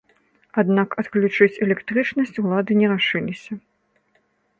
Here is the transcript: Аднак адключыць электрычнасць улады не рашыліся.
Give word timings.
Аднак 0.61 0.89
адключыць 1.01 1.61
электрычнасць 1.65 2.39
улады 2.45 2.71
не 2.81 2.87
рашыліся. 2.95 3.51